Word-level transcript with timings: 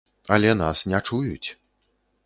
Але 0.37 0.51
нас 0.61 0.79
не 0.93 1.03
чуюць! 1.09 1.49